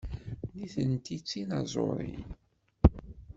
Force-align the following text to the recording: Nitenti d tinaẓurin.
Nitenti 0.55 1.15
d 1.21 1.23
tinaẓurin. 1.29 2.25